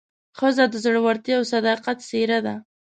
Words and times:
ښځه 0.37 0.65
د 0.69 0.75
زړورتیا 0.85 1.35
او 1.39 1.43
صداقت 1.53 1.97
څېره 2.09 2.39
ده. 2.45 2.55